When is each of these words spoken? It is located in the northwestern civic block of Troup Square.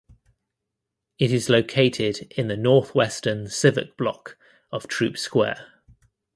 It 1.19 1.31
is 1.31 1.47
located 1.47 2.23
in 2.35 2.47
the 2.47 2.57
northwestern 2.57 3.45
civic 3.49 3.95
block 3.97 4.35
of 4.71 4.87
Troup 4.87 5.15
Square. 5.15 5.67